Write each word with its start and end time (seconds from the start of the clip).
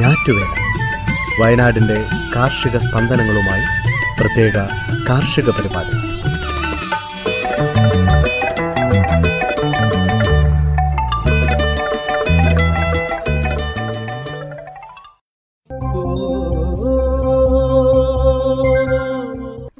ഞാറ്റുവേല. 0.00 0.46
വയനാടിന്റെ 1.42 2.04
കാർഷിക 2.36 2.76
സ്പന്ദനങ്ങളുമായി 2.76 3.64
പ്രത്യേക 4.20 4.52
കാർഷിക 5.08 5.50
പരിപാടി. 5.50 6.10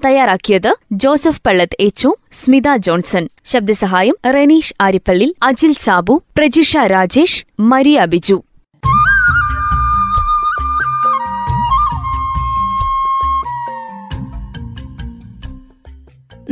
തയ്യാറാക്കിയത് 0.04 0.74
ജോസഫ് 0.92 1.40
പള്ളത്ത് 1.46 1.76
എച്ചു 1.80 2.14
സ്മിത 2.32 2.76
ജോൺസൺ. 2.76 3.28
ശബ്ദസഹായം 3.44 4.16
റെനീഷ് 4.34 4.74
ആരിപ്പള്ളി 4.80 5.34
അജിൽ 5.42 5.72
സാബു 5.72 6.22
പ്രജിഷ 6.38 6.76
രാജേഷ് 6.76 7.44
മരിയ 7.60 8.04
ബിജു. 8.04 8.42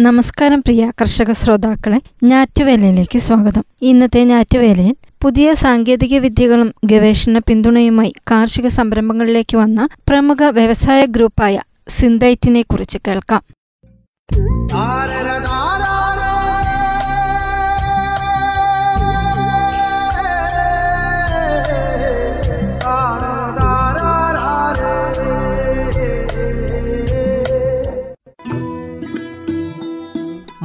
നമസ്കാരം 0.01 0.61
പ്രിയ 0.61 0.93
കർഷക 1.01 1.33
ശ്രോതാക്കളെ 1.33 2.01
ഞാറ്റുവേലയിലേക്ക് 2.23 3.19
സ്വാഗതം. 3.19 3.65
ഇന്നത്തെ 3.83 4.25
ഞാറ്റുവേലയിൽ 4.25 4.95
പുതിയ 5.23 5.55
സാങ്കേതിക 5.55 6.19
വിദ്യകളും 6.19 6.75
ഗവേഷണ 6.85 7.39
പിന്തുണയുമായി 7.39 8.13
കാർഷിക 8.31 8.67
സംരംഭങ്ങളിലേക്ക് 8.67 9.57
വന്ന 9.57 9.89
പ്രമുഖ 10.09 10.37
വ്യവസായ 10.51 11.05
ഗ്രൂപ്പായ 11.05 11.61
സിന്തൈറ്റിനെ 11.89 12.63
കുറിച്ച് 12.63 12.99
കേൾക്കാം. 13.09 13.43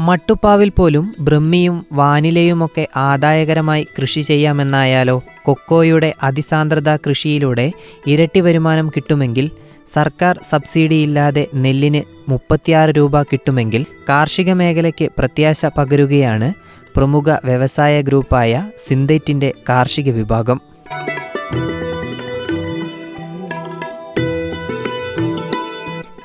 മട്ടുപ്പാവിൽ 0.04 0.70
പോലും 0.70 1.16
ബ്രഹ്മിയും 1.20 1.86
വാനിലയുമൊക്കെ 1.94 2.88
ആദായകരമായി 3.02 3.88
കൃഷി 3.98 4.22
ചെയ്യാമെന്നായാലോ 4.22 5.18
കൊക്കോയുടെ 5.44 6.14
അതിസാന്ദ്രത 6.24 6.96
കൃഷിയിലൂടെ 6.96 7.68
ഇരട്ടി 8.08 8.42
വരുമാനം 8.42 8.90
കിട്ടുമെങ്കിൽ 8.96 9.48
സർക്കാർ 9.94 10.40
സബ്സിഡിയില്ലാതെ 10.50 11.48
നെല്ലിന് 11.56 12.02
മുപ്പത്തിയാറ് 12.30 12.90
രൂപ 12.90 13.22
കിട്ടുമെങ്കിൽ 13.22 13.86
കാർഷിക 14.10 14.54
മേഖലയ്ക്ക് 14.54 15.10
പ്രത്യാശ 15.18 15.66
പകരുകയാണ് 15.78 16.50
പ്രമുഖ 16.96 17.38
വ്യവസായ 17.46 18.02
ഗ്രൂപ്പായ 18.02 18.54
സിന്തൈറ്റിന്റെ 18.88 19.54
കാർഷിക 19.70 20.10
വിഭാഗം. 20.10 20.60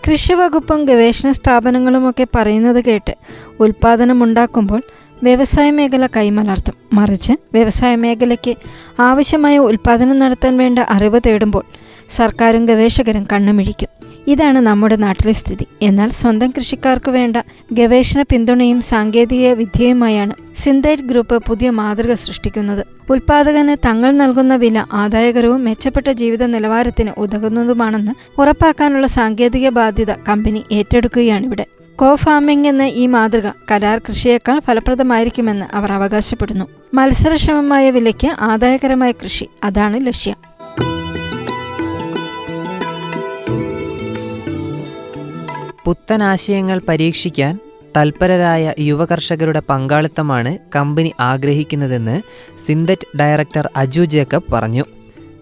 കൃഷിവകുപ്പും 0.06 0.84
ഗവേഷണ 0.84 1.32
സ്ഥാപനങ്ങളുമൊക്കെ 1.32 2.26
പറയുന്നത് 2.36 2.84
കേട്ട് 2.84 3.12
ഉൽപാദനമുണ്ടാക്കുമ്പോൾ 3.60 4.82
വ്യവസായ 5.22 5.70
മേഖല 5.70 6.06
കൈമലർത്തും. 6.06 6.74
മറിച്ച് 6.92 7.32
വ്യവസായ 7.32 7.96
മേഖലയ്ക്ക് 7.96 8.54
ആവശ്യമായ 9.00 9.58
ഉൽപാദനം 9.58 10.18
നടത്താൻ 10.18 10.56
വേണ്ട 10.56 10.78
അറിവ് 10.78 11.20
തേടുമ്പോൾ 11.26 11.64
സർക്കാരും 12.10 12.66
ഗവേഷകരും 12.66 13.26
കണ്ണുമിഴിക്കും. 13.32 13.88
ഇതാണ് 14.26 14.58
നമ്മുടെ 14.58 14.96
നാട്ടിലെ 14.96 15.32
സ്ഥിതി. 15.32 15.66
എന്നാൽ 15.82 16.08
സ്വന്തം 16.10 16.50
കൃഷിക്കാർക്ക് 16.50 17.10
വേണ്ട 17.10 17.36
ഗവേഷണ 17.72 18.22
പിന്തുണയും 18.22 18.80
സാങ്കേതിക 18.80 19.52
വിദ്യയുമായാണ് 19.52 20.34
സിന്തൈറ്റ് 20.56 21.02
ഗ്രൂപ്പ് 21.02 21.42
പുതിയ 21.48 21.70
മാതൃക 21.70 22.14
സൃഷ്ടിക്കുന്നത്. 22.14 22.86
ഉൽപാദകന് 23.10 23.76
തങ്ങൾ 23.86 24.10
നൽകുന്ന 24.10 24.56
വില 24.56 24.84
ആദായകരവും 24.92 25.64
മെച്ചപ്പെട്ട 25.64 26.10
ജീവിത 26.10 26.46
നിലവാരത്തിന് 26.46 27.10
ഉതകുന്നതുമാണെന്ന് 27.18 28.40
ഉറപ്പാക്കാനുള്ള 28.40 29.06
സാങ്കേതിക 29.06 29.68
ബാധ്യത 29.68 30.12
കമ്പനി 30.12 30.64
ഏറ്റെടുക്കുകയാണിവിടെ. 30.72 31.66
കോ 32.00 32.14
ഫാമിംഗ് 32.14 32.68
എന്ന 32.68 32.82
ഈ 32.82 33.06
മാതൃക 33.06 33.52
കരാർ 33.70 33.98
കൃഷിയേക്കാൾ 33.98 34.60
ഫലപ്രദമായിരിക്കുമെന്ന് 34.60 35.76
അവർ 35.76 35.92
അവകാശപ്പെടുന്നു. 35.92 36.64
മത്സരക്ഷമമായ 36.94 37.90
വിലയ്ക്ക് 37.90 38.28
ആദായകരമായ 38.40 39.12
കൃഷി 39.12 39.46
അതാണ് 39.64 40.06
ലക്ഷ്യം. 40.06 40.36
പുത്തനാശയങ്ങൾ 45.84 46.80
പരീക്ഷിക്കാൻ 46.88 47.58
തൽപരരായ 47.96 48.74
യുവകർഷകരുടെ 48.80 49.62
പങ്കാളിത്തമാണ് 49.68 50.58
കമ്പനി 50.76 51.12
ആഗ്രഹിക്കുന്നതെന്ന് 51.20 52.22
സിന്തറ്റ് 52.66 53.18
ഡയറക്ടർ 53.18 53.70
അജു 53.76 54.02
ജേക്കബ് 54.02 54.52
പറഞ്ഞു. 54.52 54.84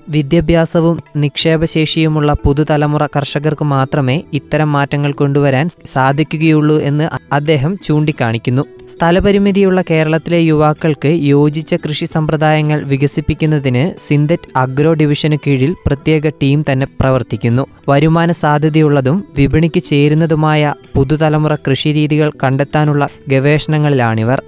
വിദ്യാഭ്യാസവും 0.08 0.98
നിക്ഷേപശേഷിയുമുള്ള 1.16 2.34
പുതുതലമുറ 2.44 3.06
കർഷകർക്ക് 3.06 3.64
മാത്രമേ 3.64 4.22
ഇത്തരം 4.32 4.72
മാറ്റങ്ങൾ 4.72 5.12
കൊണ്ടുവരാൻ 5.12 5.70
സാധിക്കുകയുള്ളൂ 5.84 6.80
എന്ന് 6.80 7.34
അദ്ദേഹം 7.34 7.78
ചൂണ്ടിക്കാണിക്കുന്നു. 7.84 8.62
സ്ഥലപരിമിതിയുള്ള 8.92 9.82
കേരളത്തിലെ 9.90 10.38
യുവാക്കൾക്ക് 10.40 11.08
യോജിച്ച 11.08 11.74
കൃഷി 11.74 12.04
സമ്പ്രദായങ്ങൾ 12.04 12.82
വികസിപ്പിക്കുന്നതിന് 12.82 14.08
സിന്തറ്റ് 14.08 14.58
അഗ്രോ 14.58 14.92
ഡിവിഷന് 14.92 15.36
കീഴിൽ 15.46 15.74
പ്രത്യേക 15.86 16.28
ടീം 16.28 16.64
തന്നെ 16.72 16.86
പ്രവർത്തിക്കുന്നു. 17.00 17.66
വരുമാന 17.88 18.32
സാധ്യതയുള്ളതും 18.32 19.24
വിപണിക്ക് 19.36 19.82
ചേരുന്നതുമായ 19.82 20.74
പുതുതലമുറ 20.94 21.54
കൃഷിരീതികൾ 21.54 22.32
കണ്ടെത്താനുള്ള 22.44 23.08
ഗവേഷണങ്ങളിലാണിവർ. 23.28 24.42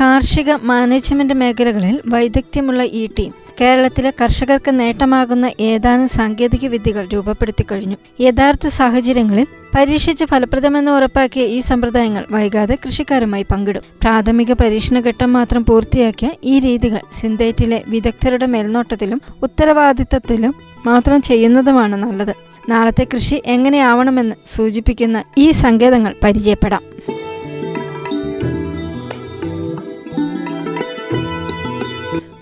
കാർഷിക 0.00 0.52
മാനേജ്മെന്റ് 0.52 1.34
മേഖലകളിൽ 1.34 2.00
വൈദഗ്ധ്യമുള്ള 2.06 2.84
ഈ 2.84 3.08
ടീം 3.18 3.32
കേരളത്തിലെ 3.60 4.12
കർഷകർക്ക് 4.20 4.80
നേട്ടമാകുന്ന 4.80 5.50
ഏതാനും 5.60 6.08
സാങ്കേതിക 6.08 6.66
വിദ്യകൾ 6.66 7.08
രൂപപ്പെടുത്തി 7.12 7.64
കഴിഞ്ഞു. 7.72 7.96
യഥാർത്ഥ 8.20 8.68
സാഹചര്യങ്ങളിൽ 8.68 9.46
പരീക്ഷിച്ച് 9.78 10.24
ഫലപ്രദമെന്ന് 10.24 10.90
ഉറപ്പാക്കിയ 10.90 11.44
ഈ 11.44 11.60
സമ്പ്രദായങ്ങൾ 11.60 12.24
വൈകാതെ 12.30 12.78
കൃഷിക്കാരുമായി 12.86 13.42
പങ്കിടും. 13.42 13.82
പ്രാഥമിക 14.02 14.52
പരീക്ഷണ 14.52 15.00
ഘട്ടം 15.00 15.32
മാത്രം 15.32 15.64
പൂർത്തിയാക്കിയ 15.64 16.30
ഈ 16.44 16.58
രീതികൾ 16.58 17.00
സിന്തേറ്റിലെ 17.12 17.82
വിദഗ്ധരുടെ 17.88 18.46
മേൽനോട്ടത്തിലും 18.46 19.22
ഉത്തരവാദിത്തത്തിലും 19.42 20.54
മാത്രം 20.86 21.22
ചെയ്യുന്നതുമാണ് 21.22 21.96
നല്ലത്. 21.96 22.34
നാളത്തെ 22.68 23.06
കൃഷി 23.14 23.42
എങ്ങനെയാവണമെന്ന് 23.46 24.36
സൂചിപ്പിക്കുന്ന 24.44 25.24
ഈ 25.38 25.50
സങ്കേതങ്ങൾ 25.50 26.14
പരിചയപ്പെടാം. 26.22 26.82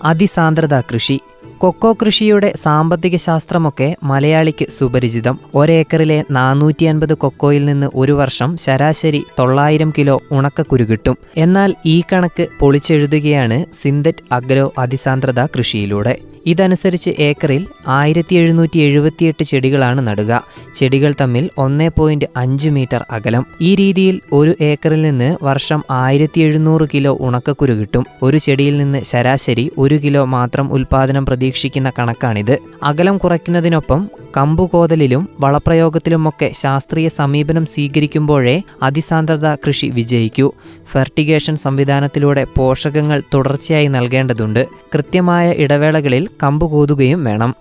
അതിസാന്ദ്രത 0.03 0.81
കൃഷി. 0.81 1.19
കൊക്കോ 1.57 1.93
കൃഷിയുടെ 1.93 2.53
സാമ്പത്തിക 2.55 3.15
ശാസ്ത്രമൊക്കെ 3.15 3.95
മലയാളിക്ക് 4.03 4.69
സുപരിചിതം. 4.69 5.39
ഒരേക്കറിലെ 5.55 6.23
നാനൂറ്റി 6.31 6.85
അൻപത് 6.85 7.13
കൊക്കോയിൽ 7.13 7.65
നിന്ന് 7.65 7.89
ഒരു 7.95 8.11
വർഷം 8.11 8.57
ശരാശരി 8.57 9.25
തൊള്ളായിരം 9.39 9.93
കിലോ 9.97 10.21
ഉണക്കക്കുരു 10.31 10.83
കിട്ടും. 10.83 11.17
എന്നാൽ 11.37 11.75
ഈ 11.85 12.03
കണക്ക് 12.13 12.47
പൊളിച്ചെഴുതുകയാണ് 12.59 13.65
സിന്തറ്റ് 13.83 14.23
അഗ്രോ 14.31 14.73
അതിസാന്ദ്രത 14.77 15.45
കൃഷിയിലൂടെ. 15.45 16.17
ഇതനുസരിച്ച് 16.47 17.09
ഏക്കറിൽ 17.19 17.67
ആയിരത്തി 17.87 18.35
എഴുന്നൂറ്റി 18.35 18.77
എഴുപത്തിയെട്ട് 18.77 19.43
ചെടികളാണ് 19.43 20.07
നടുക. 20.07 20.43
ചെടികൾ 20.75 21.13
തമ്മിൽ 21.21 21.49
ഒന്നേ 21.57 21.87
പോയിന്റ് 21.87 22.25
അഞ്ച് 22.37 22.69
മീറ്റർ 22.69 23.05
അകലം. 23.11 23.45
ഈ 23.61 23.75
രീതിയിൽ 23.75 24.21
ഒരു 24.31 24.55
ഏക്കറിൽ 24.61 25.01
നിന്ന് 25.01 25.37
വർഷം 25.43 25.83
ആയിരത്തി 25.91 26.39
എഴുന്നൂറ് 26.39 26.87
കിലോ 26.93 27.17
ഉണക്കക്കുരു 27.21 27.73
കിട്ടും. 27.73 28.05
ഒരു 28.23 28.37
ചെടിയിൽ 28.37 28.77
നിന്ന് 28.77 29.03
ശരാശരി 29.03 29.71
ഒരു 29.77 29.95
കിലോ 29.95 30.25
മാത്രം 30.25 30.73
ഉൽപാദനം 30.73 31.25
പ്രതീക്ഷിക്കുന്ന 31.25 31.91
കണക്കാണിത്. 31.99 32.57
അകലം 32.83 33.17
കുറയ്ക്കുന്നതിനൊപ്പം 33.17 34.09
കമ്പുകോതലിലും 34.37 35.29
വളപ്രയോഗത്തിലുമൊക്കെ 35.39 36.51
ശാസ്ത്രീയ 36.53 37.07
സമീപനം 37.07 37.65
സ്വീകരിക്കുമ്പോഴേ 37.65 38.61
അതിസാന്ദ്രത 38.83 39.55
കൃഷി 39.55 39.87
വിജയിക്കൂ. 39.87 40.51
ഫെർട്ടിഗേഷൻ 40.91 41.55
സംവിധാനത്തിലൂടെ 41.55 42.47
പോഷകങ്ങൾ 42.57 43.21
തുടർച്ചയായി 43.33 43.87
നൽകേണ്ടതുണ്ട്. 43.87 44.67
കൃത്യമായ 44.93 45.53
ഇടവേളകളിൽ 45.57 46.29
കമ്പ് 46.43 46.65
കോതുകയും 46.65 47.23
വേണം. 47.23 47.55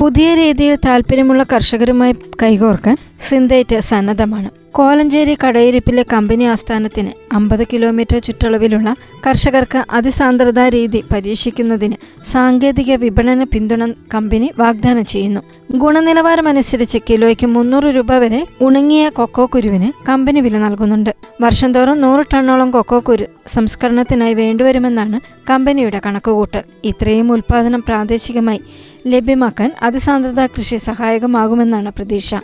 പുതിയ 0.00 0.34
രീതിയിൽ 0.34 0.74
താല്പര്യമുള്ള 0.84 1.42
കർഷകരുമായി 1.42 2.14
കൈകോർക്കാൻ 2.42 2.96
സിന്തേറ്റ് 3.20 3.80
സന്നദ്ധമാണ്. 3.80 4.59
കോലഞ്ചേരി 4.74 5.36
കടയിരിപ്പിലെ 5.44 6.04
കമ്പനി 6.12 6.44
ആസ്ഥാനത്തിന് 6.44 7.12
അമ്പത് 7.32 7.62
കിലോമീറ്റർ 7.72 8.18
ചുറ്റളവിലുള്ള 8.18 8.96
കർഷകർക്ക് 9.26 9.84
അതിസാന്ദ്രതാ 9.90 10.68
രീതി 10.68 11.04
പരീക്ഷിക്കുന്നതിന് 11.12 11.96
സാങ്കേതിക 12.24 12.94
വിപണന 12.94 13.44
പിന്തുണ 13.44 13.86
കമ്പനി 14.14 14.50
വാഗ്ദാനം 14.58 15.04
ചെയ്യുന്നു. 15.04 15.40
ഗുണനിലവാരമനുസരിച്ച് 15.76 16.98
കിലോയ്ക്ക് 17.10 17.46
മുന്നൂറ് 17.46 17.84
രൂപ 17.84 18.12
വരെ 18.12 18.46
ഉണങ്ങിയ 18.60 19.08
കൊക്കോ 19.08 19.46
കുരുവിന് 19.46 19.92
കമ്പനി 20.08 20.40
വില 20.40 20.58
നൽകുന്നുണ്ട്. 20.58 21.14
വർഷം 21.40 21.72
തോറും 21.74 22.00
നൂറ് 22.00 22.24
ടണ്ണോളം 22.34 22.70
കൊക്കോ 22.70 23.00
കുരു 23.00 23.26
സംസ്കരണത്തിനായി 23.46 24.34
വേണ്ടിവരുമെന്നാണ് 24.34 25.20
കമ്പനിയുടെ 25.50 26.00
കണക്കുകൂട്ടൽ. 26.06 26.62
ഇത്രയും 26.84 27.32
ഉൽപാദനം 27.32 27.82
പ്രാദേശികമായി 27.88 28.60
ലഭ്യമാക്കാൻ 29.06 29.70
അതിസാന്ദ്രതാ 29.82 30.46
കൃഷി 30.46 30.76
സഹായകമാകുമെന്നാണ് 30.76 31.92
പ്രതീക്ഷ. 31.98 32.34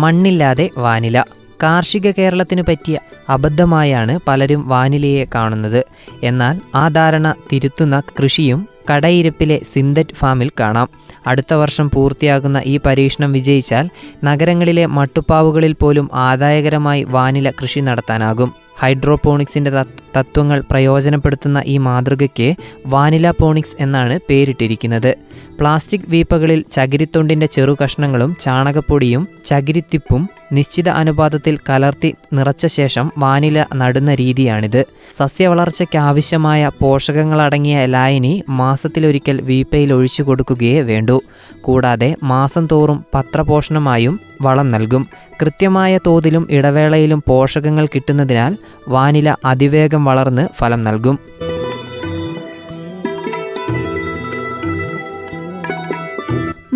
മണ്ണില്ലാതെ 0.00 0.70
വാനില. 0.78 1.18
കാർഷിക 1.62 2.10
കേരളത്തിന് 2.10 2.62
പറ്റിയ 2.68 2.96
അബദ്ധമായാണ് 3.28 4.14
പലരും 4.28 4.68
വാനിലയെ 4.68 5.24
കാണുന്നത്. 5.34 5.80
എന്നാൽ 6.22 6.60
ആ 6.74 6.88
ധാരണ 6.88 7.34
തിരുത്തുന്ന 7.52 7.96
കൃഷിയും 8.18 8.60
കടയിരിപ്പിലെ 8.90 9.56
സിന്തറ്റ് 9.72 10.14
ഫാമിൽ 10.14 10.50
കാണാം. 10.60 10.88
അടുത്ത 11.26 11.54
വർഷം 11.54 11.90
പൂർത്തിയാകുന്ന 11.94 12.58
ഈ 12.66 12.76
പരീക്ഷണം 12.86 13.32
വിജയിച്ചാൽ 13.32 13.86
നഗരങ്ങളിലെ 14.24 14.86
മട്ടുപ്പാവുകളിൽ 14.86 15.72
പോലും 15.72 16.10
ആദായകരമായി 16.28 17.02
വാനില 17.04 17.50
കൃഷി 17.50 17.80
നടത്താനാകും. 17.80 18.52
ഹൈഡ്രോപോണിക്സിന്റെ 18.78 19.70
തത്വങ്ങൾ 20.16 20.62
പ്രയോജനപ്പെടുത്തുന്ന 20.70 21.62
ഈ 21.66 21.78
മാതൃകയ്ക്ക് 21.78 22.54
വാനില 22.86 23.30
പോണിക്സ് 23.30 23.76
എന്നാണ് 23.80 24.18
പേരിട്ടിരിക്കുന്നത്. 24.30 25.14
പ്ലാസ്റ്റിക് 25.60 26.08
വീപ്പകളിൽ 26.08 26.64
ചകിരിത്തൊണ്ടിന്റെ 26.72 27.46
ചെറു 27.46 27.76
കഷ്ണങ്ങളും 27.84 28.36
ചാണകപ്പൊടിയും 28.40 29.28
ചകിരിത്തിപ്പും 29.44 30.28
നിശ്ചിത 30.52 30.88
അനുപാതത്തിൽ 30.88 31.58
കലർത്തി 31.68 32.14
നിറച്ച 32.32 32.66
ശേഷം 32.66 33.12
വാനില 33.18 33.64
നടുന്ന 33.76 34.14
രീതിയാണിത്. 34.14 34.84
സസ്യവളർച്ചയ്ക്ക് 35.12 35.98
ആവശ്യമായ 35.98 36.70
പോഷകങ്ങളടങ്ങിയ 36.80 37.86
ലായനി 37.86 38.42
മാസത്തിലൊരിക്കൽ 38.48 39.40
വീപ്പയിൽ 39.40 39.92
ഒഴിച്ചു 39.92 40.22
കൊടുക്കുകയേ 40.22 40.80
വേണ്ടൂ. 40.80 41.20
കൂടാതെ 41.60 42.16
മാസം 42.22 42.68
തോറും 42.72 43.04
പത്രപോഷണമായും 43.14 44.20
വളം 44.42 44.70
നൽകും. 44.70 45.06
കൃത്യമായ 45.42 45.98
തോതിലും 46.06 46.46
ഇടവേളയിലും 46.50 47.22
പോഷകങ്ങൾ 47.28 47.86
കിട്ടുന്നതിനാൽ 47.86 48.56
വാനില 48.88 49.36
അതിവേഗം 49.44 50.04
വളർന്ന് 50.04 50.48
ഫലം 50.58 50.84
നൽകും. 50.84 51.18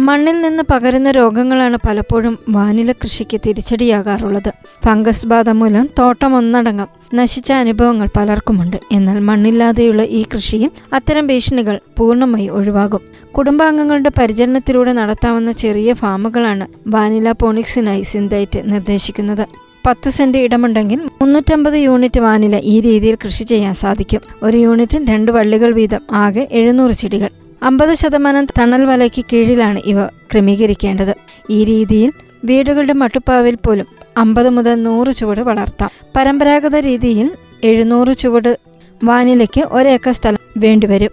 മണ്ണിൽ 0.06 0.40
നിന്ന് 0.40 0.62
പകരുന്ന 0.70 1.10
രോഗങ്ങളാണ് 1.10 1.78
പലപ്പോഴും 1.87 2.38
വാനില 2.49 2.93
കൃഷിക്ക് 2.93 3.40
തിരിച്ചടിയാകാറുള്ളത്. 3.46 4.52
ഫംഗസ് 4.87 5.26
ബാധ 5.26 5.50
മൂലം 5.50 5.88
തോട്ടം 5.99 6.37
ഒന്നടങ്കം 6.37 6.88
നശിച്ച 7.14 7.52
അനുഭവങ്ങൾ 7.52 8.08
പലർക്കുമുണ്ട്. 8.16 8.76
എന്നാൽ 8.93 9.19
മണ്ണില്ലാതെയുള്ള 9.19 10.04
ഈ 10.04 10.22
കൃഷിയിൽ 10.34 10.70
അത്തരം 10.93 11.26
ഭീഷണികൾ 11.26 11.81
പൂർണമായി 11.99 12.49
ഒഴിവാകും. 12.49 13.00
കുടുംബാംഗങ്ങളുടെ 13.32 14.10
പരിചരണത്തിലൂടെ 14.20 14.93
നടത്താവുന്ന 14.93 15.52
ചെറിയ 15.52 15.93
ഫാമുകളാണ് 15.93 16.66
വാനില 16.87 17.32
പോണിക്സിനായി 17.32 18.02
സിന്തൈറ്റ് 18.02 18.62
നിർദ്ദേശിക്കുന്നത്. 18.72 19.44
പത്ത് 19.87 20.10
സെന്റ് 20.10 20.38
ഇടമുണ്ടെങ്കിൽ 20.38 21.00
മുന്നൂറ്റമ്പത് 21.22 21.75
യൂണിറ്റ് 21.75 22.20
വാനില 22.20 22.56
ഈ 22.64 22.81
രീതിയിൽ 22.81 23.16
കൃഷി 23.25 23.44
ചെയ്യാൻ 23.44 23.75
സാധിക്കും. 23.75 24.20
ഒരു 24.43 24.56
യൂണിറ്റിൽ 24.56 25.04
രണ്ട് 25.10 25.31
വള്ളികൾ 25.32 25.75
വീതം 25.75 26.00
ആകെ 26.12 26.49
എഴുന്നൂറ് 26.52 26.93
ചെടികൾ. 26.93 27.31
അമ്പത് 27.62 27.94
ശതമാനം 27.94 28.47
തണൽ 28.59 28.85
വലയ്ക്ക് 28.85 29.25
കീഴിലാണ് 29.32 29.81
ഇവ 29.87 30.06
ക്രമീകരിക്കേണ്ടത്. 30.06 31.17
ഈ 31.50 31.64
രീതിയിൽ 31.64 32.12
വീടുകളുടെ 32.44 32.93
മട്ടുപ്പാവിൽ 32.93 33.55
പോലും 33.55 33.87
അമ്പത് 34.17 34.49
മുതൽ 34.49 34.82
നൂറ് 34.82 35.12
ചുവട് 35.12 35.41
വളർത്താം. 35.41 35.91
പരമ്പരാഗത 36.17 36.76
രീതിയിൽ 36.76 37.31
എഴുന്നൂറ് 37.64 38.17
ചുവട് 38.17 38.59
വാനിലയ്ക്ക് 39.05 39.64
ഒരേക്കർ 39.70 40.12
സ്ഥലം 40.12 40.38
വേണ്ടിവരും. 40.56 41.11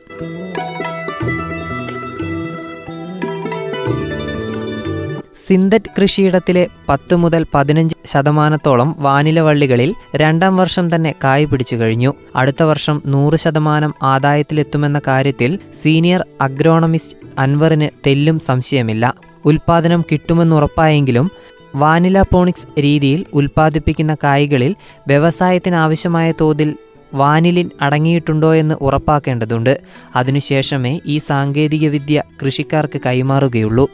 സിന്തറ്റ് 5.50 6.01
കൃഷിയിടത്തിലെ 6.01 6.68
പത്ത് 6.90 7.16
മുതൽ 7.16 7.46
പതിനഞ്ച് 7.54 7.96
ശതമാനത്തോളം 8.06 8.96
വാനില 9.00 9.40
വള്ളികളിൽ 9.40 9.96
രണ്ടാം 10.16 10.57
വർഷം 10.57 10.96
തന്നെ 10.96 11.16
കായ് 11.24 11.46
പിടിച്ചു 11.46 11.75
കഴിഞ്ഞു. 11.75 12.13
അടുത്ത 12.36 12.63
വർഷം 12.63 13.01
നൂറ് 13.06 13.36
ശതമാനം 13.36 13.94
ആദായത്തിലെത്തുമെന്ന 14.04 15.01
കാര്യത്തിൽ 15.07 15.60
സീനിയർ 15.81 16.25
അഗ്രോണമിസ്റ്റ് 16.42 17.18
അൻവറിന് 17.40 17.90
തെല്ലും 18.07 18.40
സംശയമില്ല. 18.40 19.13
ഉൽപാദനം 19.46 20.04
കിട്ടുമെന്നുറപ്പായെങ്കിലും 20.12 21.31
വാനില 21.75 22.22
പോണിക്സ് 22.22 22.81
രീതിയിൽ 22.81 23.25
ഉൽപ്പാദിപ്പിക്കുന്ന 23.34 24.16
കായ്കളിൽ 24.24 24.75
വ്യവസായത്തിനാവശ്യമായ 25.07 26.34
തോതിൽ 26.42 26.75
വാനിലിൻ 27.13 27.69
അടങ്ങിയിട്ടുണ്ടോ 27.81 28.56
എന്ന് 28.56 28.75
ഉറപ്പാക്കേണ്ടതുണ്ട്. 28.81 29.81
അതിനുശേഷമേ 30.16 31.00
ഈ 31.06 31.18
സാങ്കേതികവിദ്യ 31.18 32.24
കൃഷിക്കാർക്ക് 32.46 33.01
കൈമാറുകയുള്ളൂ. 33.06 33.90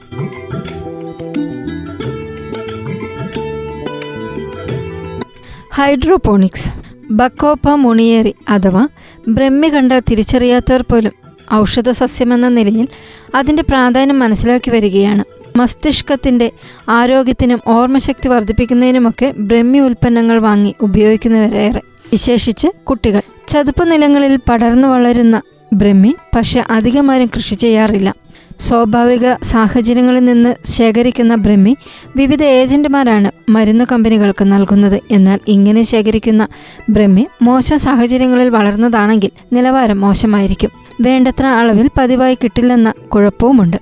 ഹൈഡ്രോപോണിക്സ് 5.76 6.72
ബക്കോപ്പ 7.12 7.70
മുണിയേറി 7.70 8.36
അഥവാ 8.50 8.88
ബ്രഹ്മി 9.28 9.76
കണ്ട 9.76 9.92
തിരിച്ചറിയാത്തവർ 9.92 10.82
പോലും 10.82 11.12
ഔഷധ 11.54 11.90
സസ്യമെന്ന 11.90 12.50
നിലയിൽ 12.50 12.88
അതിന്റെ 13.36 13.64
പ്രാധാന്യം 13.64 14.20
മനസ്സിലാക്കി 14.20 14.72
വരികയാണ്. 14.72 15.24
മസ്തിഷ്കത്തിന്റെ 15.58 16.52
ആരോഗ്യത്തിനും 16.90 17.60
ഓർമ്മശക്തി 17.68 18.28
വർദ്ധിപ്പിക്കുന്നതിനുമൊക്കെ 18.28 19.34
ബ്രഹ്മി 19.38 19.78
ഉൽപ്പന്നങ്ങൾ 19.78 20.40
വാങ്ങി 20.40 20.76
ഉപയോഗിക്കുന്നവരേറെ. 20.82 21.82
വിശേഷിച്ച് 22.12 22.68
കുട്ടികൾ. 22.68 23.22
ചതുപ്പ് 23.48 23.92
നിലങ്ങളിൽ 23.92 24.40
പടർന്നു 24.50 24.88
വളരുന്ന 24.88 25.42
ബ്രഹ്മി 25.76 26.16
പക്ഷെ 26.36 26.64
അധികമാരും 26.70 27.30
കൃഷി 27.36 27.56
ചെയ്യാറില്ല. 27.56 28.14
സ്വാഭാവിക 28.60 29.34
സാഹചര്യങ്ങളിൽ 29.44 30.26
നിന്ന് 30.26 30.56
ശേഖരിക്കുന്ന 30.66 31.36
ബ്രഹ്മി 31.36 31.78
വിവിധ 32.16 32.44
ഏജന്റുമാരാണ് 32.44 33.52
മരുന്ന് 33.52 33.86
കമ്പനികൾക്ക് 33.92 34.44
നൽകുന്നത്. 34.44 35.02
എന്നാൽ 35.12 35.40
ഇങ്ങനെ 35.48 35.82
ശേഖരിക്കുന്ന 35.82 36.48
ബ്രഹ്മി 36.90 37.28
മോശം 37.42 37.80
സാഹചര്യങ്ങളിൽ 37.80 38.50
വളർന്നതാണെങ്കിൽ 38.50 39.32
നിലവാരം 39.54 40.02
മോശമായിരിക്കും. 40.02 40.72
വേണ്ടത്ര 41.02 41.46
അളവിൽ 41.46 41.90
പതിവായി 41.98 42.36
കിട്ടില്ലെന്ന 42.36 42.94
കുഴപ്പവുമുണ്ട്. 43.14 43.78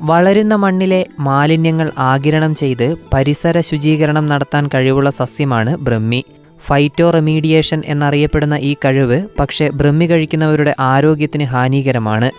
വളരുന്ന 0.00 0.54
മണ്ണിലെ 0.54 1.06
മാലിന്യങ്ങൾ 1.20 1.92
ആകിരണം 1.98 2.54
ചെയ്ത് 2.54 2.96
പരിസര 3.14 3.60
ശുചീകരണം 3.60 4.26
നടത്താൻ 4.26 4.70
കഴിവുള്ള 4.74 5.10
സസ്യമാണ് 5.10 5.76
ബ്രഹ്മി. 5.76 6.24
ഫൈറ്റോ 6.66 7.10
റെമീഡിയേഷൻ 7.10 7.82
എന്നറിയപ്പെടുന്ന 7.86 8.54
ഈ 8.54 8.74
കഴിവ് 8.74 9.26
പക്ഷേ 9.40 9.68
ബ്രഹ്മി 9.68 10.04
കഴിക്കുന്നവരുടെ 10.04 10.74
ആരോഗ്യത്തിന് 10.80 11.44
ഹാനികരമാണ്. 11.44 12.30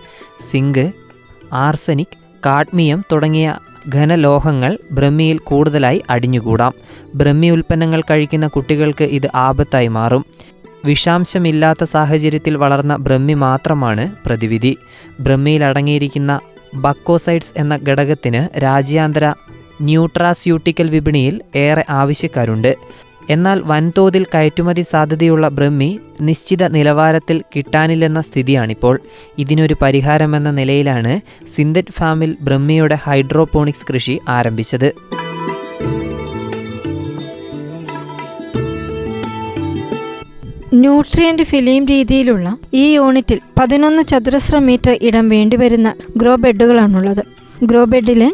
സിങ്ക് 0.52 0.92
ആർസനിക് 1.54 2.18
കാഡ്മിയം 2.46 3.04
തുടങ്ങിയ 3.12 3.56
ഘനലോഹങ്ങൾ 3.96 4.78
ബ്രഹ്മിയിൽ 4.92 5.38
കൂടുതലായി 5.38 6.04
അടിഞ്ഞുകൂടാം. 6.10 6.74
ബ്രഹ്മി 7.16 7.48
ഉൽപ്പന്നങ്ങൾ 7.48 8.02
കഴിക്കുന്ന 8.02 8.48
കുട്ടികൾക്ക് 8.48 9.04
ഇത് 9.04 9.28
ആപത്തായി 9.36 9.88
മാറും. 9.88 10.26
വിഷാംശമില്ലാത്ത 10.86 11.84
സാഹചര്യത്തിൽ 11.84 12.58
വളർന്ന 12.58 12.96
ബ്രഹ്മി 12.96 13.34
മാത്രമാണ് 13.34 14.12
പ്രതിവിധി. 14.26 14.78
ബ്രഹ്മിയിൽ 15.20 15.64
അടങ്ങിയിരിക്കുന്ന 15.64 16.40
ബക്കോസൈഡ്സ് 16.76 17.54
എന്ന 17.58 17.80
ഘടകത്തിന് 17.88 18.64
രാജ്യാന്തര 18.64 19.34
ന്യൂട്രാസ്യൂട്ടിക്കൽ 19.82 20.90
വിപണിയിൽ 20.90 21.42
ഏറെ 21.56 21.86
ആവശ്യക്കാരുണ്ട്. 21.90 22.76
എന്നാൽ 23.30 23.62
വൻതോതിൽ 23.66 24.26
കയറ്റുമതി 24.36 24.82
സാധ്യതയുള്ള 24.82 25.50
ബ്രഹ്മി 25.50 26.00
നിശ്ചിത 26.22 26.68
നിലവാരത്തിൽ 26.68 27.44
കിട്ടാനില്ലെന്ന 27.56 28.22
സ്ഥിതിയാണിപ്പോൾ. 28.22 29.00
ഇതിനൊരു 29.38 29.76
പരിഹാരമെന്ന 29.82 30.52
നിലയിലാണ് 30.52 31.22
സിന്തറ്റ് 31.56 31.94
ഫാമിൽ 31.94 32.38
ബ്രഹ്മിയുടെ 32.42 32.98
ഹൈഡ്രോപോണിക്സ് 33.04 33.86
കൃഷി 33.94 34.20
ആരംഭിച്ചത്. 34.30 34.94
ന്യൂട്രിയന്റ് 40.74 41.44
ഫിലിം 41.44 41.86
രീതിയിലുള്ള 41.86 42.58
ഈ 42.74 42.94
യൂണിറ്റിൽ 42.94 43.40
പതിനൊന്ന് 43.60 44.04
ചതുരശ്ര 44.04 44.58
മീറ്റർ 44.58 45.00
ഇടം 45.02 45.30
വേണ്ടിവരുന്ന 45.30 45.94
ഗ്രോ 46.18 46.36
ബെഡുകളാണുള്ളത്. 46.36 47.24
ഗ്രോ 47.64 47.84
ബെഡിലെ 47.84 48.32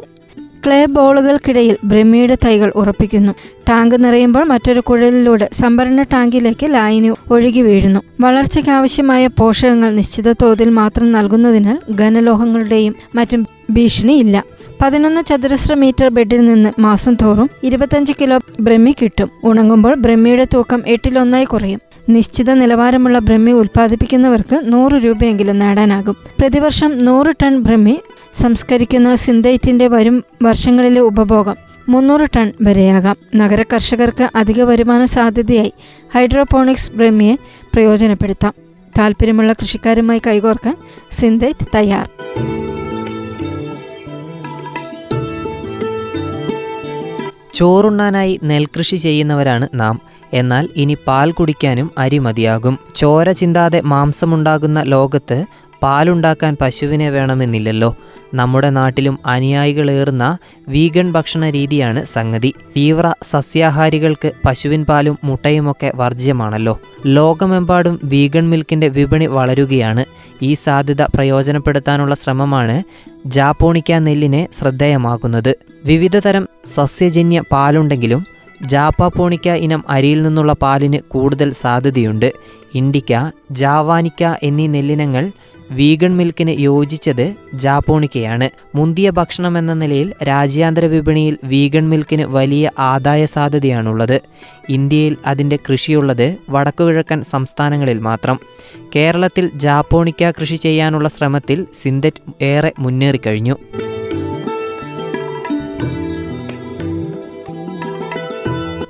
ക്ലേ 0.66 0.86
ബോളുകൾക്കിടയിൽ 0.86 1.78
ബ്രഹ്മിയുടെ 1.84 2.38
തൈകൾ 2.46 2.72
ഉറപ്പിക്കുന്നു. 2.76 3.34
ടാങ്ക് 3.70 4.04
നിറയുമ്പോൾ 4.04 4.44
മറ്റൊരു 4.44 4.80
കുഴലിലൂടെ 4.80 5.50
സംഭരണ 5.54 6.02
ടാങ്കിലേക്ക് 6.02 6.74
ലായനി 6.74 7.12
ഒഴുകി 7.32 7.62
വീഴുന്നു. 7.62 8.00
വളർച്ചയ്ക്കാവശ്യമായ 8.20 9.28
പോഷകങ്ങൾ 9.28 9.92
നിശ്ചിത 9.92 10.32
തോതിൽ 10.34 10.70
മാത്രം 10.70 11.12
നൽകുന്നതിനാൽ 11.12 11.78
ഘനലോഹങ്ങളുടെയും 11.94 12.96
മറ്റും 13.16 13.48
ഭീഷണിയില്ല. 13.72 14.44
പതിനൊന്ന് 14.82 15.22
ചതുരശ്ര 15.28 15.74
മീറ്റർ 15.74 16.08
ബെഡിൽ 16.08 16.42
നിന്ന് 16.46 16.82
മാസം 16.82 17.18
തോറും 17.22 17.50
ഇരുപത്തഞ്ച് 17.64 18.14
കിലോ 18.22 18.40
ബ്രഹ്മി 18.60 18.96
കിട്ടും. 19.02 19.30
ഉണങ്ങുമ്പോൾ 19.44 19.96
ബ്രഹ്മിയുടെ 19.96 20.48
തൂക്കം 20.54 20.84
എട്ടിലൊന്നായി 20.88 21.46
കുറയും. 21.46 21.82
നിശ്ചിത 22.10 22.54
നിലവാരമുള്ള 22.54 23.20
ബ്രഹ്മി 23.20 23.52
ഉൽപ്പാദിപ്പിക്കുന്നവർക്ക് 23.52 24.60
നൂറ് 24.64 24.92
രൂപയെങ്കിലും 24.92 25.60
നേടാനാകും. 25.60 26.16
പ്രതിവർഷം 26.40 27.06
നൂറ് 27.06 27.34
ടൺ 27.44 27.60
ബ്രഹ്മി 27.60 28.00
സംസ്കരിക്കുന്ന 28.34 29.16
സിന്തൈറ്റിന്റെ 29.16 29.88
വരും 29.88 30.24
വർഷങ്ങളിലെ 30.44 31.02
ഉപഭോഗം 31.02 31.56
മുന്നൂറ് 31.90 32.28
ടൺ 32.38 32.54
വരെയാകാം. 32.62 33.16
നഗര 33.36 33.64
കർഷകർക്ക് 33.74 34.30
അധിക 34.36 34.62
വരുമാന 34.62 35.06
സാധ്യതയായി 35.06 35.74
ഹൈഡ്രോപോണിക്സ് 36.14 36.92
ബ്രഹ്മിയെ 36.92 37.36
പ്രയോജനപ്പെടുത്താം. 37.74 38.54
താല്പര്യമുള്ള 39.00 39.54
കൃഷിക്കാരുമായി 39.54 40.22
കൈകോർക്കാൻ 40.28 40.76
സിന്തൈറ്റ് 41.12 41.66
തയ്യാർ. 41.76 42.10
ചോറുണ്ണാനായി 47.60 48.40
നെൽകൃഷി 48.44 48.96
ചെയ്യുന്നവരാണ് 48.96 49.68
നാം. 49.74 50.02
എന്നാൽ 50.34 50.70
ഇനി 50.76 50.98
പാൽ 51.08 51.32
കുടിക്കാനും 51.32 51.92
അരി 51.98 52.18
മതിയാകും. 52.18 52.80
ചോര 52.96 53.32
ചിന്താതെ 53.32 53.82
മാംസമുണ്ടാകുന്ന 53.86 54.84
ലോകത്ത് 54.84 55.46
പാലുണ്ടാക്കാൻ 55.84 56.58
പശുവിനെ 56.62 57.10
വേണമെന്നില്ലല്ലോ. 57.10 57.96
നമ്മുടെ 58.34 58.70
നാട്ടിലും 58.70 59.20
അനുയായികളേറുന്ന 59.26 60.38
വീഗൺ 60.68 61.12
ഭക്ഷണ 61.12 61.50
രീതിയാണ് 61.50 62.06
സംഗതി. 62.06 62.54
തീവ്ര 62.78 63.14
സസ്യാഹാരികൾക്ക് 63.32 64.32
പശുവിൻ 64.46 64.86
പാലും 64.86 65.20
മുട്ടയുമൊക്കെ 65.24 65.92
വർജ്യമാണല്ലോ. 65.96 66.80
ലോകമെമ്പാടും 67.06 68.00
വീഗൺ 68.04 68.50
മിൽക്കിന്റെ 68.50 68.88
വിപണി 68.88 69.26
വളരുകയാണ്. 69.26 70.06
ഈ 70.42 70.54
സാധ്യത 70.54 71.02
പ്രയോജനപ്പെടുത്താനുള്ള 71.02 72.16
ശ്രമമാണ് 72.16 72.84
ജാപ്പോണിക്ക 73.26 73.92
നെല്ലിനെ 73.92 74.48
ശ്രദ്ധേയമാക്കുന്നത്. 74.60 75.56
വിവിധതരം 75.86 76.48
സസ്യജന്യ 76.74 77.44
പാലുണ്ടെങ്കിലും 77.52 78.26
ജാപ്പാപ്പോണിക്ക 78.62 79.48
ഇനം 79.50 79.84
അരിയിൽ 79.90 80.22
നിന്നുള്ള 80.22 80.54
പാലിന് 80.54 80.98
കൂടുതൽ 80.98 81.54
സാധ്യതയുണ്ട്. 81.54 82.34
ഇൻഡിക്ക 82.76 83.32
ജാവാനിക്ക 83.52 84.24
എന്നീ 84.44 84.68
നെല്ലിനങ്ങൾ 84.68 85.32
വീഗൺ 85.72 86.18
മിൽക്കിന് 86.18 86.52
യോജിച്ചത് 86.52 87.36
ജാപ്പോണിക്കയാണ്. 87.54 88.50
മുന്തിയ 88.76 89.10
ഭക്ഷണം 89.10 89.58
എന്ന 89.58 89.74
നിലയിൽ 89.74 90.14
രാജ്യാന്തര 90.24 90.86
വിപണിയിൽ 90.86 91.38
വീഗൺ 91.44 91.90
മിൽക്കിന് 91.90 92.24
വലിയ 92.24 92.72
ആദായ 92.80 93.26
സാധ്യതയാണുള്ളത്. 93.26 94.22
ഇന്ത്യയിൽ 94.70 95.18
അതിന്റെ 95.26 95.60
കൃഷിയുള്ളത് 95.72 96.36
വടക്കുകിഴക്കൻ 96.50 97.24
സംസ്ഥാനങ്ങളിൽ 97.24 98.00
മാത്രം. 98.00 98.40
കേരളത്തിൽ 98.96 99.50
ജാപ്പോണിക്ക 99.56 100.32
കൃഷി 100.32 100.56
ചെയ്യാനുള്ള 100.56 101.10
ശ്രമത്തിൽ 101.10 101.66
സിന്തറ്റ് 101.82 102.44
ഏറെ 102.44 102.72
മുന്നേറിക്കഴിഞ്ഞു. 102.80 103.56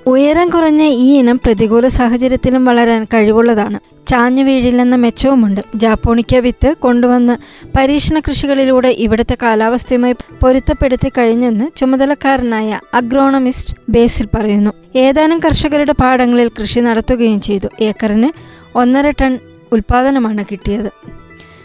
ഉയരം 0.09 0.49
കുറഞ്ഞ 0.49 0.83
ഈ 0.83 1.17
ഇനം 1.19 1.39
പ്രതികൂല 1.45 1.87
സാഹചര്യത്തിലും 1.87 2.65
വളരാൻ 2.65 3.07
കഴിവുള്ളതാണ്. 3.13 3.79
ചാഞ്ഞു 4.07 4.43
വീഴില്ലെന്ന 4.43 4.95
മെച്ചവുമുണ്ട്. 4.95 5.61
ജാപ്പോണിക്ക 5.75 6.35
വിത്ത് 6.35 6.75
കൊണ്ടുവന്ന് 6.79 7.37
പരീക്ഷണ 7.77 8.19
കൃഷികളിലൂടെ 8.19 8.87
ഇവിടുത്തെ 8.87 9.37
കാലാവസ്ഥയുമായി 9.41 10.15
പൊരുത്തപ്പെടുത്തി 10.41 11.11
കഴിഞ്ഞെന്ന് 11.17 11.77
ചുമതലക്കാരനായ 11.77 12.79
അഗ്രോണമിസ്റ്റ് 12.93 13.75
ബേസിൽ 13.89 14.27
പറയുന്നു. 14.35 14.71
ഏതാനും 14.95 15.39
കർഷകരുടെ 15.39 15.91
പാടങ്ങളിൽ 15.91 16.51
കൃഷി 16.59 16.79
നടത്തുകയും 16.79 17.41
ചെയ്തു. 17.41 17.67
ഏക്കറിന് 17.81 18.29
ഒന്നര 18.77 19.09
ടൺ 19.09 19.39
ഉൽപാദനമാണ് 19.71 20.45
കിട്ടിയത്. 20.51 20.91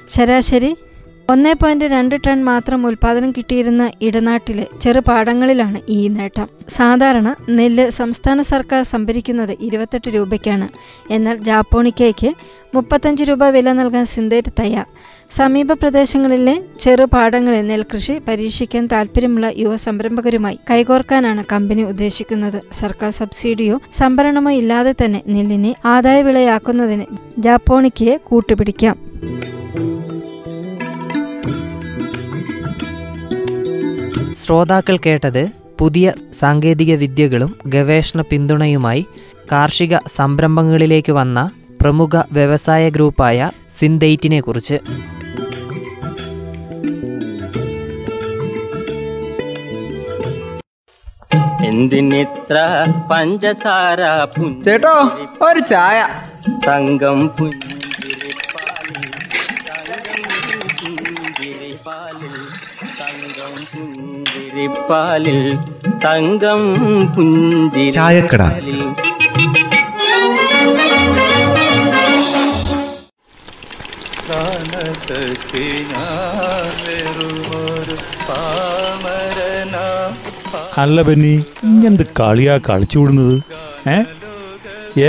ശരാശരി 0.08 0.76
ഒന്നേ 1.31 1.52
പോയിന്റ് 1.52 1.85
രണ്ട് 1.85 2.14
ടൺ 2.26 2.45
മാത്രം 2.45 2.87
ഉൽപാദനം 2.87 3.31
കിട്ടിയിരുന്ന 3.31 3.90
ഇടനാട്ടിലെ 4.02 4.66
ചെറുപാടങ്ങളിലാണ് 4.81 5.81
ഈ 5.88 6.09
നേട്ടം. 6.09 6.49
സാധാരണ 6.69 7.35
നെല്ല് 7.50 7.90
സംസ്ഥാന 7.90 8.43
സർക്കാർ 8.43 8.83
സംഭരിക്കുന്നത് 8.83 9.57
ഇരുപത്തെട്ട് 9.61 10.11
രൂപയ്ക്കാണ്. 10.14 10.69
എന്നാൽ 11.11 11.37
ജാപ്പോണിക്കയ്ക്ക് 11.37 12.35
മുപ്പത്തഞ്ച് 12.75 13.25
രൂപ 13.25 13.45
വില 13.45 13.73
നൽകാൻ 13.73 14.04
സിന്തേറ്റ് 14.07 14.52
തയ്യാർ. 14.59 14.87
സമീപ 15.31 15.73
പ്രദേശങ്ങളിലെ 15.73 16.62
ചെറുപാടങ്ങളിൽ 16.81 17.66
നെൽകൃഷി 17.66 18.21
പരീക്ഷിക്കാൻ 18.28 18.87
താല്പര്യമുള്ള 18.87 19.52
യുവ 19.57 19.76
സംരംഭകരുമായി 19.76 20.59
കൈകോർക്കാനാണ് 20.71 21.45
കമ്പനി 21.52 21.83
ഉദ്ദേശിക്കുന്നത്. 21.83 22.61
സർക്കാർ 22.73 23.11
സബ്സിഡിയോ 23.11 23.81
സംഭരണമോ 23.93 24.50
ഇല്ലാതെ 24.50 24.95
തന്നെ 25.04 25.23
നെല്ലിനെ 25.26 25.75
ആദായ 25.85 26.23
വിളയാക്കുന്നതിന് 26.23 27.04
ജാപ്പോണിക്കയെ 27.38 28.16
കൂട്ടുപിടിക്കാം. 28.16 29.14
ശ്രോതാക്കൾ 34.36 34.96
കേട്ടത് 35.06 35.50
പുതിയ 35.80 36.12
സാങ്കേതിക 36.32 36.94
വിദ്യകളും 36.94 37.56
ഗവേഷണ 37.66 38.20
പിന്തുണയുമായി 38.20 39.06
കാർഷിക 39.52 39.96
സംരംഭങ്ങളിലേക്ക് 40.16 41.12
വന്ന 41.12 41.50
പ്രമുഖ 41.80 42.22
വ്യവസായ 42.32 42.88
ഗ്രൂപ്പായ 42.88 43.50
സിന്തൈറ്റിനെ 43.78 44.40
കുറിച്ച്. 44.40 44.78
എന്തിനിത്ര 51.64 52.56
പഞ്ചസാര 53.10 54.00
ചേട്ടോ 54.64 54.96
ഒരു 55.42 55.60
ചായ. 55.60 55.98
തങ്കം 56.68 57.20
പുഞ്ചിരിപ്പാലിൽ 57.28 57.83
പുഞ്ചിരിപ്പാലിൽ 64.54 65.38
തങ്കം 66.04 66.61
ചായക്കട. 67.92 68.42
അല്ല 80.78 81.02
ബെന്നി 81.02 81.32
ഇങ്ങനെന്ത് 81.64 82.06
കളിയാ 82.20 82.61
കളിച്ചു 82.68 82.99
വിടുന്നത് 82.99 83.34
ഏ? 83.88 83.96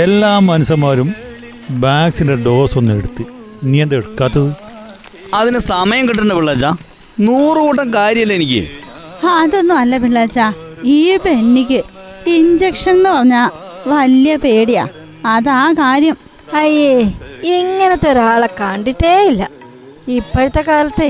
എല്ലാ 0.02 0.38
മനുഷ്യന്മാരും 0.38 1.08
വാക്സിന്റെ 1.84 2.34
ഡോസ് 2.46 2.78
ഒന്ന് 2.78 2.94
എടുത്ത്. 2.94 3.24
നീ 3.64 3.82
എന്താ 3.82 3.96
എടുക്കാത്തത്? 3.96 4.50
അതിന് 5.34 5.58
സമയം 5.58 6.08
കിട്ടണ്ട 6.08 6.32
പിള്ളേച്ച? 6.32 6.66
നൂറ് 7.20 7.56
കൂട്ടം 7.58 7.94
കാര്യമല്ല 7.94 8.32
എനിക്ക്. 8.32 8.62
അതൊന്നും 9.24 9.78
അല്ല 9.78 9.98
പിള്ളാച്ച. 9.98 10.40
ഈ 10.84 11.16
പെണ്ണിക്ക് 11.16 11.82
ഇഞ്ചക്ഷൻ 12.26 12.90
എന്ന് 12.90 13.10
പറഞ്ഞാ 13.10 13.50
വലിയ 13.86 14.36
പേടിയാ. 14.36 14.88
അതാ 15.26 15.72
കാര്യം. 15.72 16.16
അയ്യേ 16.54 17.12
ഇങ്ങനത്തെ 17.44 18.12
ഒരാളെ 18.12 18.48
കണ്ടിട്ടേ 18.60 19.26
ഇല്ല. 19.26 19.50
ഇപ്പോഴത്തെ 20.08 20.64
കാലത്തെ 20.68 21.08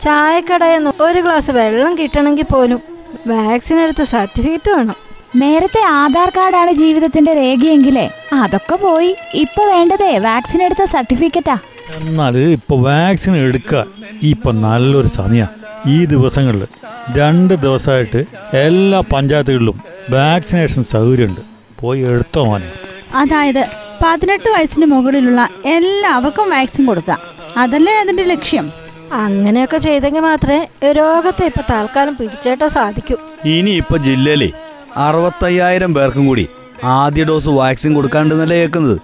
ചായക്കടയിൽ 0.00 0.76
നിന്ന് 0.76 1.02
ഒരു 1.02 1.20
ഗ്ലാസ് 1.20 1.50
വെള്ളം 1.50 1.98
കിട്ടണമെങ്കിൽ 1.98 2.42
പോലും 2.42 2.80
വാക്സിൻ 3.26 3.80
എടുത്ത 3.80 4.02
സർട്ടിഫിക്കറ്റ് 4.02 4.70
വേണം. 4.70 4.94
നേരത്തെ 5.36 5.80
ആധാർ 5.80 6.28
കാർഡാണ് 6.28 6.72
ജീവിതത്തിന്റെ 6.72 7.34
രേഖയെങ്കിലേ 7.34 8.10
അതൊക്കെ 8.32 8.76
പോയി. 8.76 9.16
ഇപ്പൊ 9.34 9.64
വേണ്ടതേ 9.64 10.18
വാക്സിൻ 10.18 10.62
എടുത്ത 10.62 10.84
സർട്ടിഫിക്കറ്റാ. 10.84 11.58
എന്നാൽ 11.96 12.38
ഇപ്പൊ 12.38 12.76
വാക്സിൻ 12.76 13.36
എടുക്കാൻ 13.36 13.86
ഇപ്പൊ 14.22 14.52
നല്ലൊരു 14.52 15.06
സമയ. 15.06 15.46
ഈ 15.86 16.04
ദിവസങ്ങളിൽ 16.04 16.66
രണ്ട് 17.10 17.54
ദിവസമായിട്ട് 17.54 18.24
എല്ലാ 18.56 19.00
പഞ്ചായത്തുകളിലും 19.00 19.80
വാക്സിനേഷൻ 20.10 20.82
സൗകര്യമുണ്ട്. 20.82 21.40
പോയി 21.80 22.00
എടുത്തോ 22.00 22.44
മോനെ. 22.44 22.72
അതായത് 23.14 23.66
പതിനെട്ട് 24.04 24.48
വയസ്സിന് 24.50 24.86
മുകളിലുള്ള 24.86 25.48
എല്ലാവർക്കും 25.66 26.50
വാക്സിൻ 26.50 26.86
കൊടുക്കുക 26.86 27.18
അതല്ലേ 27.56 27.92
അതിന്റെ 27.92 28.24
ലക്ഷ്യം? 28.24 28.72
അങ്ങനെയൊക്കെ 29.12 29.76
ചെയ്തെങ്കിൽ 29.76 30.20
മാത്രമേ 30.20 30.92
രോഗത്തെ 30.92 31.46
ഇപ്പൊ 31.46 31.62
തൽക്കാലം 31.70 32.16
പിടിച്ചേട്ടാ 32.16 32.66
സാധിക്കൂ. 32.66 33.16
ഇനി 33.44 33.70
ഇപ്പൊ 33.70 33.96
ജില്ലയിലെ 33.96 34.52
അറുപത്തയ്യായിരം 34.96 35.94
പേർക്കും 35.94 36.26
കൂടി 36.26 36.48
ആദ്യ 36.84 37.24
ഡോസ് 37.24 37.48
വാക്സിൻ 37.48 37.94
കൊടുക്കാണ്ടെന്നല്ലേ 37.94 38.56
കേൾക്കുന്നത്. 38.56 39.00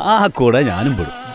ആ 0.00 0.26
കൂടെ 0.26 0.62
ഞാനും 0.62 0.96
പെടും. 0.96 1.25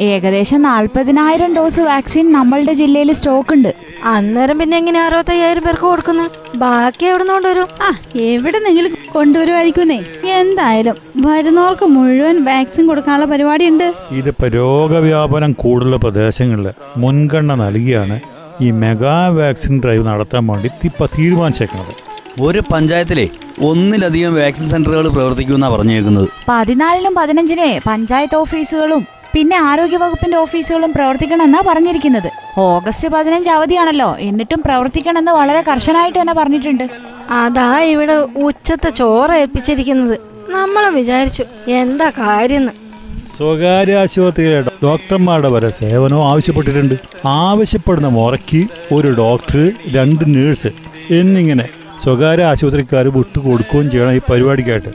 ഏകദേശം 0.00 0.62
നാൽപ്പതിനായിരം 0.62 1.54
ഡോസ് 1.54 1.80
വാക്സിൻ 1.80 2.32
നമ്മളുടെ 2.32 2.72
ജില്ലയിൽ 2.72 3.12
സ്റ്റോക്ക് 3.12 3.52
ഉണ്ട്. 3.52 3.74
അന്നേരം 4.04 4.58
പിന്നെ 4.58 4.76
എങ്ങനെ 4.76 5.00
അറുപത്തയ്യായിരം 5.04 5.62
പേർക്ക് 5.62 5.82
കൊടുക്കുന്നു? 5.82 6.26
ബാക്കി 6.56 7.06
എവിടെ 7.06 7.22
നിന്ന് 7.22 7.32
കൊണ്ടുവരും? 7.32 7.68
ആ 7.82 7.88
എവിടെന്നെങ്കിലും 8.16 8.92
കൊണ്ടുവരുമായിരിക്കുന്നേ 9.12 9.98
എന്തായാലും 10.40 10.96
വരുന്നവർക്ക് 11.26 11.84
മുഴുവൻ 11.84 12.44
വാക്സിൻ 12.44 12.86
കൊടുക്കാനുള്ള 12.86 13.26
പരിപാടി 13.26 13.66
ഉണ്ട് 13.68 13.94
ഇതിപ്പോ 14.10 14.48
രോഗവ്യാപനം 14.48 15.52
കൂടുതലുള്ള 15.52 15.96
പ്രദേശങ്ങളിൽ 15.96 16.70
മുൻഗണന 16.96 17.54
നൽകിയാണ് 17.64 18.20
ഈ 18.60 18.70
മെഗാ 18.70 19.28
വാക്സിൻ 19.28 19.80
ഡ്രൈവ് 19.84 20.06
നടത്താൻ 20.06 20.46
വേണ്ടി 20.46 20.70
ഇപ്പൊ 20.84 21.06
തീരുമാനിച്ചേക്കുന്നത്. 21.18 21.94
ഒരു 22.40 22.62
പഞ്ചായത്തിലെ 22.72 23.28
ഒന്നിലധികം 23.60 24.34
വാക്സിൻ 24.34 24.66
സെന്ററുകൾ 24.68 25.08
പ്രവർത്തിക്കുമെന്നാണ് 25.08 25.74
പറഞ്ഞേക്കുന്നത്. 25.74 26.28
പതിനാലിനും 26.48 27.14
പതിനഞ്ചിനെ 27.14 27.80
പഞ്ചായത്ത് 27.86 28.36
ഓഫീസുകളും 28.36 29.17
പിന്നെ 29.34 29.56
ആരോഗ്യവകുപ്പിന്റെ 29.56 30.36
ഓഫീസുകളും 30.38 30.92
പ്രവർത്തിക്കണമെന്നാ 30.92 31.62
പറഞ്ഞിരിക്കുന്നത്. 31.66 32.30
ഓഗസ്റ്റ് 32.58 33.08
പതിനഞ്ച് 33.08 33.50
അവധിയാണല്ലോ. 33.50 34.16
എന്നിട്ടും 34.18 34.62
പ്രവർത്തിക്കണമെന്ന് 34.66 35.32
വളരെ 35.32 35.60
കർശനായിട്ട് 35.60 36.20
തന്നെ 36.20 36.34
പറഞ്ഞിട്ടുണ്ട്. 36.34 36.84
അതാ 37.30 37.80
ഇവിടെ 37.80 38.12
ഉച്ചത്തെ 38.48 38.90
ചോറ് 38.90 39.32
ഏൽപ്പിച്ചിരിക്കുന്നത്. 39.32 40.18
നമ്മളും 40.50 40.94
വിചാരിച്ചു 40.94 41.44
എന്താ 41.68 42.10
കാര്യം 42.18 42.70
സ്വകാര്യ 43.36 43.96
ആശുപത്രിയിലെ 43.96 44.60
ഡോക്ടർമാരുടെ 44.84 45.48
വരെ 45.48 45.70
സേവനവും 45.70 46.24
ആവശ്യപ്പെട്ടിട്ടുണ്ട്. 46.30 46.94
ആവശ്യപ്പെടുന്ന 47.26 48.08
മുറയ്ക്ക് 48.08 48.60
ഒരു 48.94 49.08
ഡോക്ടർ 49.18 49.72
രണ്ട് 49.96 50.24
നേഴ്സ് 50.34 50.70
എന്നിങ്ങനെ 51.10 51.66
സ്വകാര്യ 52.04 52.44
ആശുപത്രിക്കാർ 52.44 53.08
വിട്ടു 53.08 53.38
കൊടുക്കുകയും 53.38 53.90
ചെയ്യണം 53.90 54.12
ഈ 54.12 54.20
പരിപാടിക്കായിട്ട്. 54.30 54.88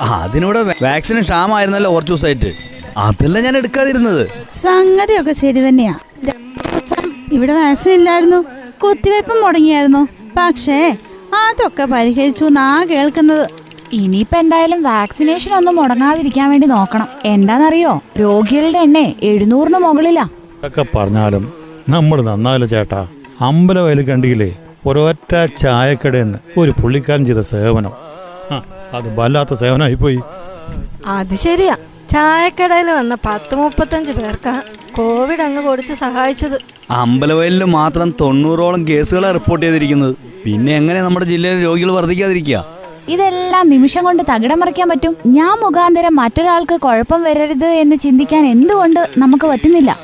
അതിനോട് 0.00 0.58
വാക്സിൻ 0.58 0.86
വാക്സിന് 0.86 1.20
ക്ഷാമായിരുന്നല്ലോ 1.20 1.90
കുറച്ച് 1.94 2.12
ദിവസമായിട്ട്. 2.12 2.73
അതല്ല 2.96 3.40
ഞാൻ 3.40 3.56
എടുക്കാതിരുന്നത്. 3.56 4.28
സംഗതിയൊക്കെ 4.50 5.32
ശരി 5.32 5.68
തന്നെയാ. 5.68 5.94
ഇവിടെ 7.32 7.52
വാക്സിൻ 7.52 7.92
ഇല്ലായിരുന്നു 7.92 8.44
കുത്തിവയ്പ്പും 8.84 9.42
മുടങ്ങിയായിരുന്നു. 9.42 10.08
പക്ഷേ 10.36 10.96
അതൊക്കെ 11.34 11.84
പരിഹരിച്ചു 11.84 12.44
എന്നാ 12.44 12.84
കേൾക്കുന്നത്. 12.84 13.48
ഇനിയിപ്പോ 13.92 14.38
എന്തായാലും 14.38 14.82
വാക്സിനേഷൻ 14.82 15.54
ഒന്നും 15.54 15.76
മുടങ്ങാതിരിക്കാൻ 15.76 16.50
വേണ്ടി 16.50 16.66
നോക്കണം. 16.66 17.08
എന്താണെന്നറിയോ? 17.24 18.00
രോഗികളുടെ 18.20 18.78
എണ്ണേ 18.78 19.14
എഴുന്നൂറിന് 19.22 19.78
മുകളിലാ. 19.78 20.28
പറഞ്ഞാലും 20.96 21.52
നമ്മൾ 21.88 22.22
നന്നാവില്ല 22.22 22.66
ചേട്ടാ. 22.66 23.08
അമ്പല 23.40 23.44
അമ്പലവയൽ 23.44 24.02
കണ്ടില്ലേ? 24.06 24.58
ഒരൊറ്റ 24.86 25.46
ചായക്കടയെന്ന് 25.56 26.38
ഒരു 26.58 26.70
പുള്ളിക്കാരൻ 26.70 27.24
ചെയ്ത 27.24 27.38
സേവനം. 27.38 27.92
ആ, 28.50 28.62
അത് 28.92 29.20
വല്ലാത്ത 29.20 29.54
സേവനമായിപ്പോയി 29.54 30.20
അത് 31.06 31.34
ശരിയാ. 31.34 31.76
ചായക്കടയിൽ 32.14 32.88
വന്ന 32.90 33.14
പത്ത് 33.26 33.54
മുപ്പത്തഞ്ച് 33.60 34.12
പേർക്കാ 34.12 34.52
കോവിഡ് 34.96 35.42
അങ്ങ് 35.44 35.62
കൊടുത്ത് 35.62 35.94
സഹായിച്ചത്. 35.94 36.56
അമ്പലവയലിൽ 36.90 37.64
മാത്രം 37.78 38.08
തൊണ്ണൂറോളം 38.20 38.88
കേസുകളാണ് 38.88 39.34
റിപ്പോർട്ട് 39.34 39.64
ചെയ്തിരിക്കുന്നത്. 39.66 40.14
പിന്നെ 40.44 40.72
എങ്ങനെ 40.76 41.00
നമ്മുടെ 41.02 41.26
ജില്ലയിൽ 41.32 41.58
രോഗികൾ 41.64 41.90
വർദ്ധിക്കാതിരിക്കുക? 41.92 42.58
ഇതെല്ലാം 43.08 43.64
നിമിഷം 43.74 44.04
കൊണ്ട് 44.04 44.22
തകിടം 44.30 44.60
മറിക്കാൻ 44.60 44.88
പറ്റും. 44.88 45.14
ഞാൻ 45.38 45.54
മുഖാന്തരം 45.64 46.14
മറ്റൊരാൾക്ക് 46.16 46.76
കുഴപ്പം 46.86 47.22
വരരുത് 47.22 47.68
എന്ന് 47.82 47.96
ചിന്തിക്കാൻ 47.96 48.46
എന്തുകൊണ്ട് 48.46 49.00
നമുക്ക് 49.18 49.46
പറ്റുന്നില്ല? 49.46 49.98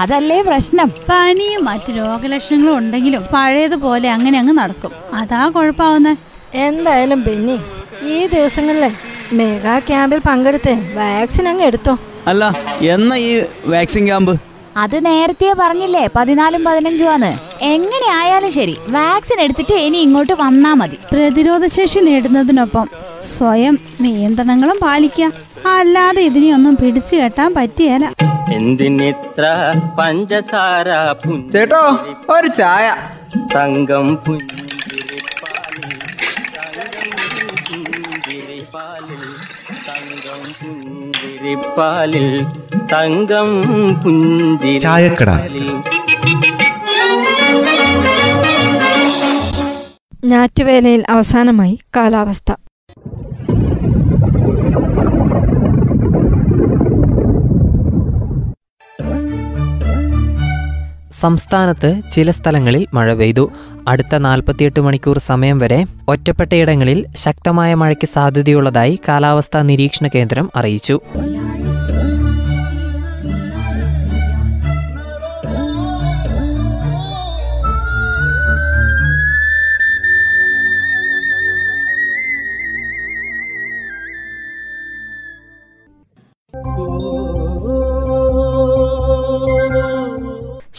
അതല്ലേ 0.00 0.42
പ്രശ്നം. 0.42 0.88
പനിയും 1.10 1.64
മറ്റു 1.64 1.90
രോഗലക്ഷണങ്ങളും 2.00 2.76
ഉണ്ടെങ്കിലും 2.78 3.24
പഴയതുപോലെ 3.34 4.08
അങ്ങനെ 4.16 4.38
അങ്ങ് 4.38 4.54
നടക്കും. 4.62 4.92
അതാ 5.20 5.48
കുഴപ്പമാവുന്നേ 5.48 6.14
എന്തായാലും 6.66 7.22
പിന്നെ 7.24 7.58
ഈ 8.14 8.26
ദിവസങ്ങളിലെ 8.26 8.92
മെഗാ 9.40 9.74
ക്യാമ്പിൽ 9.88 10.20
പങ്കെടുത്ത്. 10.28 10.74
വാക്സിൻ 11.00 11.46
അങ്ങ് 11.48 11.64
എടുത്തോ. 11.64 11.94
അല്ല 12.26 12.44
എന്നാ 12.94 13.16
ഈ 13.28 13.30
വാക്സിൻ 13.74 14.04
ക്യാമ്പ്? 14.06 14.32
അത് 14.82 15.06
നേരത്തെ 15.06 15.48
പറഞ്ഞില്ലേ 15.60 16.02
പതിനാലും 16.16 16.64
പതിനഞ്ചും 16.64 17.24
എങ്ങനെ 17.74 18.08
ആയാലും 18.20 18.50
ശരി 18.58 18.74
വാക്സിൻ 18.96 19.38
എടുത്തിട്ട് 19.40 19.74
ഇനി 19.86 19.98
ഇങ്ങോട്ട് 20.06 20.34
വന്നാ 20.42 20.72
മതി. 20.80 20.98
പ്രതിരോധശേഷി 21.12 22.00
നേടുന്നതിനൊപ്പം 22.08 22.86
സ്വയം 23.20 23.78
നിയന്ത്രണങ്ങളും 24.00 24.78
പാലിക്കുക. 24.82 25.28
അല്ലാതെ 25.74 26.22
ഇതിനെയൊന്നും 26.28 26.74
പിടിച്ചു 26.76 27.14
കെട്ടാൻ 27.16 27.50
പറ്റിയല്ല 27.54 28.06
എന്തിനിത്ര 28.54 29.44
പഞ്ചസാര 29.98 30.88
ചേട്ടോ 31.52 31.82
ഒരു 32.34 32.48
ചായ. 32.60 32.86
തങ്കം 33.54 34.06
പുഞ്ചിരിപ്പാലിൽ 34.24 34.61
പുഞ്ചിരിപ്പാലിൽ 40.62 42.26
തങ്കം 42.92 43.48
പുഞ്ചിരി 44.02 44.78
ചായക്കട. 44.78 45.30
ഞാറ്റുവേലയിൽ 50.24 51.04
അവസാനമായി 51.08 51.78
കാലാവസ്ഥ 51.96 52.50
സംസ്ഥാനത്ത് 61.22 61.90
ചില 62.12 62.30
സ്ഥലങ്ങളിൽ 62.38 62.82
മഴ 62.94 63.08
പെയ്തു. 63.20 63.44
അടുത്ത 63.88 64.14
നാൽപ്പത്തിയെട്ട് 64.26 64.80
മണിക്കൂർ 64.86 65.18
സമയം 65.30 65.58
വരെ 65.62 65.80
ഒറ്റപ്പെട്ടയിടങ്ങളിൽ 66.08 66.98
ശക്തമായ 67.24 67.70
മഴയ്ക്ക് 67.82 68.08
സാധ്യതയുള്ളതായി 68.16 68.94
കാലാവസ്ഥാ 69.08 69.62
നിരീക്ഷണ 69.70 70.06
കേന്ദ്രം 70.14 70.48
അറിയിച്ചു. 70.56 70.96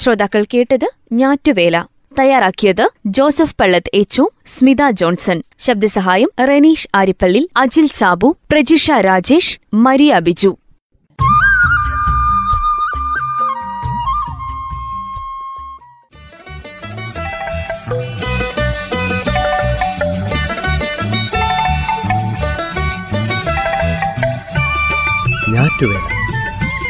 ശ്രോതാക്കൾ 0.03 0.45
കേട്ടത് 0.53 0.89
ഞാറ്റുവേല. 1.11 1.85
തയ്യാറാക്കിയത് 2.19 2.89
ജോസഫ് 3.05 3.55
പള്ളത്ത് 3.61 3.91
എച്ചു 3.93 4.29
സ്മിത 4.45 4.89
ജോൺസൺ. 4.91 5.41
ശബ്ദസഹായം 5.59 6.29
റനീഷ് 6.45 6.87
ആരിപ്പള്ളി 6.95 7.49
അജിൽ 7.57 7.87
സാബു 7.87 8.37
പ്രജിഷ 8.51 8.91
രാജേഷ് 8.91 9.59
മരിയ 9.73 10.19
ബിജു. 10.19 10.57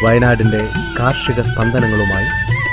വയനാടിന്റെ 0.03 0.69
കാർഷിക 0.99 1.41
സ്പന്ദനങ്ങളുമായി 1.41 2.42